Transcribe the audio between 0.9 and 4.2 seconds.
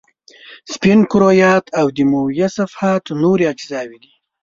کرویات او دمویه صفحات نورې اجزاوې دي.